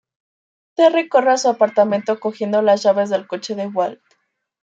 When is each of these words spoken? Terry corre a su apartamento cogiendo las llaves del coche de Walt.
Terry 0.73 1.07
corre 1.07 1.33
a 1.33 1.37
su 1.37 1.47
apartamento 1.47 2.19
cogiendo 2.19 2.63
las 2.63 2.81
llaves 2.81 3.11
del 3.11 3.27
coche 3.27 3.53
de 3.53 3.67
Walt. 3.67 4.01